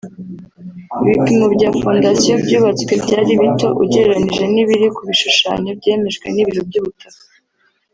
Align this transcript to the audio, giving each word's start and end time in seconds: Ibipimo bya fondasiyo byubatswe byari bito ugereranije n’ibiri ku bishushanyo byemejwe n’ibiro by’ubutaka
Ibipimo 1.01 1.45
bya 1.55 1.69
fondasiyo 1.79 2.33
byubatswe 2.43 2.93
byari 3.03 3.31
bito 3.41 3.67
ugereranije 3.83 4.43
n’ibiri 4.53 4.87
ku 4.95 5.01
bishushanyo 5.09 5.71
byemejwe 5.79 6.25
n’ibiro 6.33 6.61
by’ubutaka 6.69 7.23